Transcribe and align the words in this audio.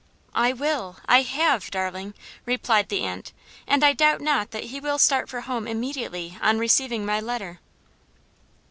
"I 0.33 0.51
will, 0.51 0.97
I 1.07 1.21
have, 1.21 1.69
darling," 1.69 2.15
replied 2.43 2.89
the 2.89 3.03
aunt; 3.03 3.33
"and 3.67 3.83
I 3.83 3.93
doubt 3.93 4.19
not 4.19 4.49
that 4.49 4.63
he 4.63 4.79
will 4.79 4.97
start 4.97 5.29
for 5.29 5.41
home 5.41 5.67
immediately 5.67 6.39
on 6.41 6.57
receiving 6.57 7.05
my 7.05 7.19
letter." 7.21 7.59